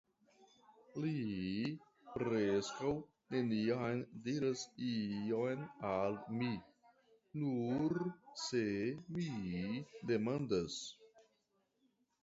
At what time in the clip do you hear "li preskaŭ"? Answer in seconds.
1.01-2.93